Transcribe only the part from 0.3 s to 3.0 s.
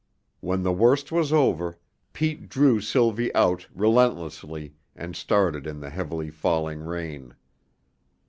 When the worst was over, Pete drew